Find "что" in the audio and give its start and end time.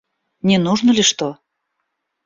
1.03-1.31